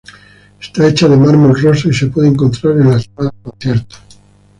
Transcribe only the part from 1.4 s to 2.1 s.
rosa y se